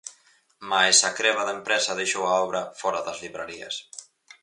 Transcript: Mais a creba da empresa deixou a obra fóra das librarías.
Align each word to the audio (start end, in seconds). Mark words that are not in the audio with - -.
Mais 0.71 0.97
a 1.09 1.11
creba 1.19 1.41
da 1.47 1.55
empresa 1.59 1.97
deixou 1.99 2.23
a 2.27 2.35
obra 2.45 2.61
fóra 2.81 3.05
das 3.07 3.21
librarías. 3.25 3.75